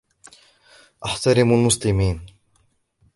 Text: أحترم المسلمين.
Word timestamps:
أحترم 1.05 1.51
المسلمين. 1.53 2.25